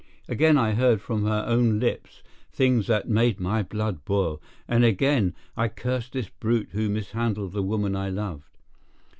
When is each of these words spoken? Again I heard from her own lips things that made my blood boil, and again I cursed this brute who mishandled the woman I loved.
Again 0.27 0.57
I 0.57 0.71
heard 0.71 0.99
from 0.99 1.25
her 1.25 1.43
own 1.45 1.79
lips 1.79 2.23
things 2.51 2.87
that 2.87 3.07
made 3.07 3.39
my 3.39 3.61
blood 3.61 4.03
boil, 4.03 4.41
and 4.67 4.83
again 4.83 5.35
I 5.55 5.67
cursed 5.67 6.13
this 6.13 6.27
brute 6.39 6.69
who 6.71 6.89
mishandled 6.89 7.53
the 7.53 7.61
woman 7.61 7.95
I 7.95 8.09
loved. 8.09 8.57